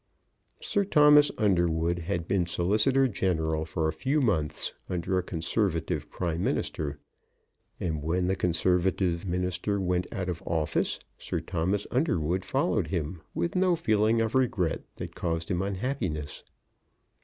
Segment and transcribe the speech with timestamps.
[0.61, 6.43] Sir Thomas Underwood had been Solicitor General for a few months under a Conservative Prime
[6.43, 6.97] Minister;
[7.79, 13.55] and when the Conservative Minister went out of office, Sir Thomas Underwood followed him with
[13.55, 16.43] no feeling of regret that caused him unhappiness.